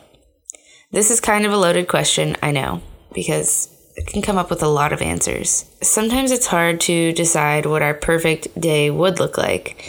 This 0.93 1.11
is 1.11 1.21
kind 1.21 1.45
of 1.45 1.53
a 1.53 1.57
loaded 1.57 1.89
question, 1.89 2.37
I 2.43 2.53
know, 2.53 2.81
because 3.13 3.69
can 4.07 4.23
come 4.23 4.39
up 4.39 4.51
with 4.51 4.63
a 4.63 4.69
lot 4.69 4.93
of 4.93 5.03
answers. 5.03 5.65
Sometimes 5.83 6.31
it's 6.31 6.47
hard 6.47 6.81
to 6.83 7.13
decide 7.13 7.67
what 7.67 7.83
our 7.83 7.95
perfect 7.95 8.61
day 8.61 8.91
would 8.91 9.19
look 9.19 9.39
like. 9.39 9.83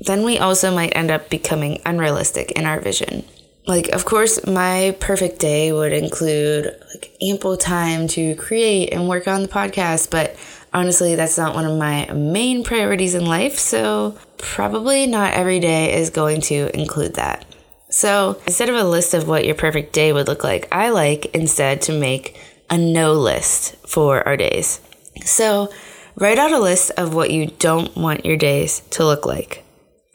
Then 0.00 0.24
we 0.24 0.38
also 0.38 0.74
might 0.74 0.96
end 0.96 1.10
up 1.10 1.30
becoming 1.30 1.80
unrealistic 1.86 2.52
in 2.52 2.66
our 2.66 2.80
vision. 2.80 3.24
Like, 3.66 3.88
of 3.88 4.04
course, 4.04 4.46
my 4.46 4.94
perfect 5.00 5.38
day 5.38 5.72
would 5.72 5.92
include 5.92 6.66
like 6.92 7.16
ample 7.22 7.56
time 7.56 8.08
to 8.08 8.34
create 8.34 8.92
and 8.92 9.08
work 9.08 9.26
on 9.26 9.42
the 9.42 9.48
podcast, 9.48 10.10
but 10.10 10.36
honestly, 10.74 11.14
that's 11.14 11.38
not 11.38 11.54
one 11.54 11.64
of 11.64 11.78
my 11.78 12.12
main 12.12 12.62
priorities 12.62 13.14
in 13.14 13.24
life, 13.24 13.58
so 13.58 14.18
probably 14.36 15.06
not 15.06 15.32
every 15.32 15.60
day 15.60 15.94
is 15.94 16.10
going 16.10 16.42
to 16.42 16.78
include 16.78 17.14
that. 17.14 17.46
So 17.88 18.38
instead 18.46 18.68
of 18.68 18.74
a 18.74 18.84
list 18.84 19.14
of 19.14 19.28
what 19.28 19.46
your 19.46 19.54
perfect 19.54 19.94
day 19.94 20.12
would 20.12 20.26
look 20.26 20.44
like, 20.44 20.68
I 20.70 20.90
like 20.90 21.26
instead 21.26 21.80
to 21.82 21.98
make 21.98 22.36
a 22.74 22.78
no 22.78 23.12
list 23.12 23.76
for 23.86 24.26
our 24.26 24.36
days. 24.36 24.80
So 25.24 25.72
write 26.16 26.40
out 26.40 26.50
a 26.50 26.58
list 26.58 26.90
of 26.96 27.14
what 27.14 27.30
you 27.30 27.46
don't 27.46 27.96
want 27.96 28.26
your 28.26 28.36
days 28.36 28.80
to 28.90 29.04
look 29.04 29.24
like. 29.24 29.64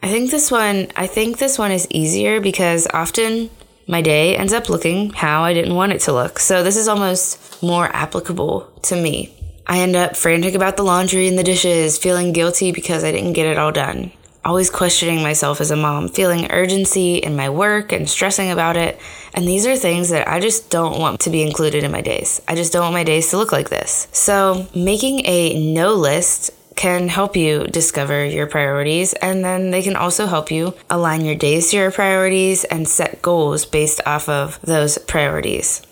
I 0.02 0.08
think 0.08 0.30
this 0.30 0.50
one 0.50 0.88
I 0.94 1.06
think 1.06 1.38
this 1.38 1.58
one 1.58 1.72
is 1.72 1.88
easier 1.90 2.38
because 2.38 2.86
often 2.92 3.48
my 3.88 4.02
day 4.02 4.36
ends 4.36 4.52
up 4.52 4.68
looking 4.68 5.10
how 5.10 5.42
I 5.42 5.54
didn't 5.54 5.74
want 5.74 5.92
it 5.92 6.02
to 6.02 6.12
look. 6.12 6.38
So 6.38 6.62
this 6.62 6.76
is 6.76 6.86
almost 6.86 7.62
more 7.62 7.88
applicable 7.96 8.70
to 8.82 8.94
me. 8.94 9.34
I 9.66 9.78
end 9.78 9.96
up 9.96 10.14
frantic 10.14 10.54
about 10.54 10.76
the 10.76 10.82
laundry 10.82 11.28
and 11.28 11.38
the 11.38 11.42
dishes, 11.42 11.96
feeling 11.96 12.32
guilty 12.32 12.72
because 12.72 13.04
I 13.04 13.12
didn't 13.12 13.32
get 13.32 13.46
it 13.46 13.56
all 13.56 13.72
done. 13.72 14.12
Always 14.42 14.70
questioning 14.70 15.22
myself 15.22 15.60
as 15.60 15.70
a 15.70 15.76
mom, 15.76 16.08
feeling 16.08 16.50
urgency 16.50 17.16
in 17.16 17.36
my 17.36 17.50
work 17.50 17.92
and 17.92 18.08
stressing 18.08 18.50
about 18.50 18.76
it. 18.76 18.98
And 19.34 19.46
these 19.46 19.66
are 19.66 19.76
things 19.76 20.08
that 20.08 20.26
I 20.26 20.40
just 20.40 20.70
don't 20.70 20.98
want 20.98 21.20
to 21.20 21.30
be 21.30 21.42
included 21.42 21.84
in 21.84 21.92
my 21.92 22.00
days. 22.00 22.40
I 22.48 22.54
just 22.54 22.72
don't 22.72 22.82
want 22.82 22.94
my 22.94 23.04
days 23.04 23.28
to 23.30 23.36
look 23.36 23.52
like 23.52 23.68
this. 23.68 24.08
So, 24.12 24.66
making 24.74 25.26
a 25.26 25.72
no 25.74 25.94
list 25.94 26.52
can 26.74 27.08
help 27.08 27.36
you 27.36 27.66
discover 27.66 28.24
your 28.24 28.46
priorities, 28.46 29.12
and 29.12 29.44
then 29.44 29.70
they 29.70 29.82
can 29.82 29.96
also 29.96 30.24
help 30.24 30.50
you 30.50 30.72
align 30.88 31.26
your 31.26 31.34
days 31.34 31.70
to 31.70 31.76
your 31.76 31.90
priorities 31.90 32.64
and 32.64 32.88
set 32.88 33.20
goals 33.20 33.66
based 33.66 34.00
off 34.06 34.30
of 34.30 34.58
those 34.62 34.96
priorities. 34.96 35.82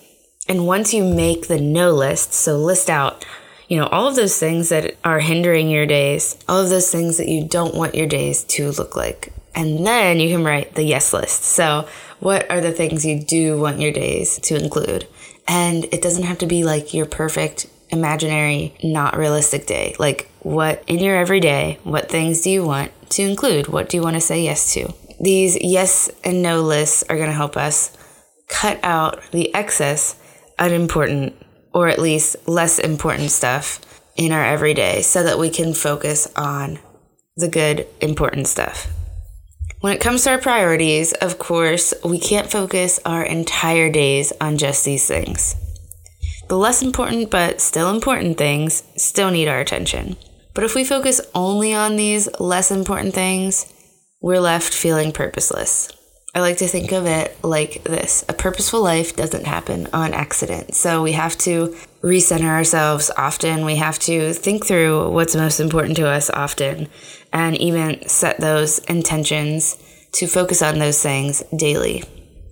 And 0.47 0.65
once 0.65 0.91
you 0.91 1.03
make 1.03 1.47
the 1.47 1.61
no 1.61 1.91
list, 1.91 2.33
so 2.33 2.57
list 2.57 2.89
out 2.89 3.23
you 3.69 3.77
know, 3.77 3.85
all 3.85 4.07
of 4.07 4.15
those 4.15 4.37
things 4.37 4.69
that 4.69 4.97
are 5.05 5.19
hindering 5.19 5.69
your 5.69 5.85
days, 5.85 6.43
all 6.49 6.59
of 6.59 6.69
those 6.69 6.91
things 6.91 7.17
that 7.17 7.29
you 7.29 7.47
don't 7.47 7.75
want 7.75 7.95
your 7.95 8.07
days 8.07 8.43
to 8.45 8.71
look 8.71 8.95
like. 8.95 9.31
And 9.55 9.85
then 9.85 10.19
you 10.19 10.35
can 10.35 10.43
write 10.43 10.73
the 10.73 10.83
yes 10.83 11.13
list. 11.13 11.43
So, 11.43 11.87
what 12.19 12.49
are 12.51 12.61
the 12.61 12.71
things 12.71 13.05
you 13.05 13.21
do 13.21 13.59
want 13.59 13.79
your 13.79 13.91
days 13.91 14.39
to 14.39 14.55
include? 14.61 15.07
And 15.47 15.85
it 15.85 16.01
doesn't 16.01 16.23
have 16.23 16.39
to 16.39 16.47
be 16.47 16.63
like 16.63 16.93
your 16.93 17.05
perfect, 17.05 17.67
imaginary, 17.89 18.75
not 18.83 19.17
realistic 19.17 19.67
day. 19.67 19.95
Like, 19.99 20.29
what 20.39 20.83
in 20.87 20.99
your 20.99 21.15
everyday, 21.15 21.79
what 21.83 22.09
things 22.09 22.41
do 22.41 22.49
you 22.49 22.65
want 22.65 22.91
to 23.11 23.21
include? 23.21 23.67
What 23.67 23.89
do 23.89 23.97
you 23.97 24.03
want 24.03 24.15
to 24.15 24.21
say 24.21 24.43
yes 24.43 24.73
to? 24.73 24.93
These 25.19 25.57
yes 25.61 26.09
and 26.23 26.41
no 26.41 26.61
lists 26.61 27.03
are 27.09 27.17
going 27.17 27.29
to 27.29 27.33
help 27.33 27.55
us 27.55 27.95
cut 28.47 28.79
out 28.83 29.21
the 29.31 29.53
excess 29.53 30.19
unimportant 30.57 31.35
or 31.73 31.87
at 31.87 31.99
least 31.99 32.35
less 32.47 32.79
important 32.79 33.31
stuff 33.31 33.79
in 34.15 34.31
our 34.31 34.43
everyday 34.43 35.01
so 35.01 35.23
that 35.23 35.39
we 35.39 35.49
can 35.49 35.73
focus 35.73 36.27
on 36.35 36.79
the 37.37 37.47
good, 37.47 37.87
important 38.01 38.47
stuff. 38.47 38.91
When 39.81 39.93
it 39.93 40.01
comes 40.01 40.23
to 40.23 40.31
our 40.31 40.37
priorities, 40.37 41.13
of 41.13 41.39
course, 41.39 41.93
we 42.03 42.19
can't 42.19 42.51
focus 42.51 42.99
our 43.05 43.23
entire 43.23 43.89
days 43.89 44.33
on 44.41 44.57
just 44.57 44.83
these 44.83 45.07
things. 45.07 45.55
The 46.49 46.57
less 46.57 46.81
important 46.81 47.29
but 47.29 47.61
still 47.61 47.89
important 47.89 48.37
things 48.37 48.83
still 48.97 49.31
need 49.31 49.47
our 49.47 49.59
attention. 49.59 50.17
But 50.53 50.65
if 50.65 50.75
we 50.75 50.83
focus 50.83 51.21
only 51.33 51.73
on 51.73 51.95
these 51.95 52.27
less 52.39 52.71
important 52.71 53.13
things, 53.13 53.71
we're 54.19 54.41
left 54.41 54.73
feeling 54.73 55.13
purposeless. 55.13 55.89
I 56.33 56.41
like 56.41 56.57
to 56.57 56.67
think 56.67 56.91
of 56.91 57.07
it 57.07 57.35
like 57.43 57.83
this 57.83 58.23
a 58.29 58.33
purposeful 58.33 58.83
life 58.83 59.15
doesn't 59.15 59.47
happen 59.47 59.87
on 59.93 60.13
accident. 60.13 60.75
So 60.75 61.01
we 61.01 61.13
have 61.13 61.37
to 61.39 61.75
recenter 62.03 62.49
ourselves 62.49 63.09
often. 63.17 63.65
We 63.65 63.77
have 63.77 63.97
to 63.99 64.33
think 64.33 64.65
through 64.65 65.09
what's 65.09 65.35
most 65.35 65.59
important 65.59 65.97
to 65.97 66.07
us 66.07 66.29
often 66.29 66.87
and 67.33 67.57
even 67.57 68.07
set 68.07 68.39
those 68.39 68.79
intentions 68.79 69.77
to 70.13 70.27
focus 70.27 70.61
on 70.61 70.79
those 70.79 71.01
things 71.01 71.43
daily. 71.55 72.03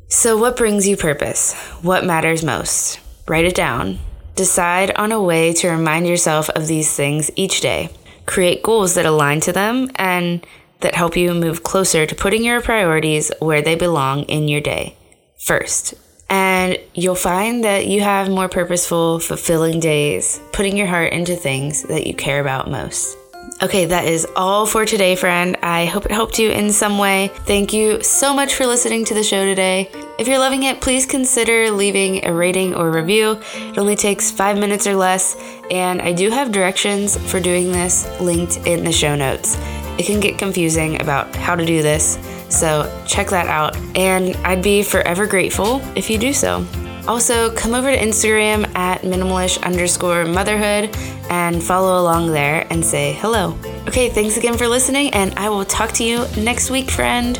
So, 0.10 0.38
what 0.38 0.56
brings 0.56 0.88
you 0.88 0.96
purpose? 0.96 1.54
What 1.82 2.06
matters 2.06 2.44
most? 2.44 3.00
Write 3.28 3.46
it 3.46 3.56
down. 3.56 4.00
Decide 4.36 4.92
on 4.96 5.12
a 5.12 5.22
way 5.22 5.52
to 5.54 5.70
remind 5.70 6.08
yourself 6.08 6.50
of 6.52 6.68
these 6.68 6.96
things 6.96 7.30
each 7.36 7.62
day. 7.62 7.90
Create 8.26 8.64
goals 8.64 8.96
that 8.96 9.06
align 9.06 9.42
to 9.42 9.52
them 9.52 9.90
and 9.96 10.46
that 10.82 10.96
help 10.96 11.18
you 11.18 11.34
move 11.34 11.64
closer 11.64 12.06
to 12.06 12.16
putting 12.16 12.44
your 12.44 12.62
priorities 12.62 13.32
where 13.40 13.62
they 13.62 13.76
belong 13.76 14.24
in 14.24 14.48
your 14.48 14.62
day 14.62 14.96
first. 15.40 15.94
And 16.30 16.78
you'll 16.94 17.16
find 17.16 17.64
that 17.64 17.88
you 17.88 18.02
have 18.02 18.30
more 18.30 18.50
purposeful, 18.50 19.20
fulfilling 19.20 19.80
days, 19.80 20.42
putting 20.52 20.76
your 20.76 20.88
heart 20.88 21.14
into 21.14 21.36
things 21.36 21.84
that 21.84 22.06
you 22.06 22.14
care 22.14 22.42
about 22.42 22.70
most. 22.70 23.18
Okay, 23.62 23.86
that 23.86 24.06
is 24.06 24.28
all 24.36 24.68
for 24.68 24.86
today, 24.86 25.16
friend. 25.16 25.58
I 25.64 25.86
hope 25.86 26.06
it 26.06 26.12
helped 26.12 26.38
you 26.38 26.52
in 26.52 26.72
some 26.72 27.00
way. 27.00 27.32
Thank 27.46 27.74
you 27.74 28.04
so 28.04 28.34
much 28.34 28.54
for 28.54 28.68
listening 28.68 29.06
to 29.06 29.14
the 29.14 29.24
show 29.24 29.46
today. 29.46 29.90
If 30.20 30.28
you're 30.28 30.38
loving 30.38 30.64
it, 30.64 30.82
please 30.82 31.06
consider 31.06 31.72
leaving 31.72 32.26
a 32.26 32.34
rating 32.34 32.76
or 32.76 32.92
review. 32.92 33.40
It 33.56 33.78
only 33.80 33.96
takes 33.96 34.30
five 34.30 34.60
minutes 34.60 34.86
or 34.86 34.96
less, 34.96 35.36
and 35.72 36.02
I 36.02 36.12
do 36.12 36.30
have 36.30 36.52
directions 36.52 37.18
for 37.32 37.40
doing 37.40 37.72
this 37.72 38.06
linked 38.20 38.58
in 38.68 38.84
the 38.84 38.92
show 38.92 39.16
notes. 39.16 39.56
It 39.98 40.06
can 40.06 40.20
get 40.20 40.38
confusing 40.38 41.02
about 41.02 41.36
how 41.36 41.56
to 41.56 41.66
do 41.66 41.82
this, 41.82 42.18
so 42.50 42.86
check 43.08 43.30
that 43.30 43.48
out, 43.48 43.76
and 43.96 44.36
I'd 44.38 44.62
be 44.62 44.84
forever 44.84 45.26
grateful 45.26 45.82
if 45.96 46.10
you 46.10 46.18
do 46.18 46.34
so. 46.34 46.66
Also, 47.08 47.50
come 47.56 47.74
over 47.74 47.90
to 47.90 47.98
Instagram 47.98 48.68
at 48.76 49.02
minimalish 49.02 49.62
underscore 49.64 50.26
motherhood 50.26 50.96
and 51.30 51.64
follow 51.64 52.02
along 52.02 52.32
there 52.32 52.68
and 52.70 52.86
say 52.86 53.14
hello. 53.14 53.58
Okay, 53.88 54.10
thanks 54.10 54.36
again 54.36 54.58
for 54.58 54.68
listening, 54.68 55.14
and 55.14 55.34
I 55.36 55.50
will 55.50 55.64
talk 55.64 55.94
to 55.94 56.04
you 56.04 56.26
next 56.36 56.70
week, 56.70 56.92
friend. 56.92 57.40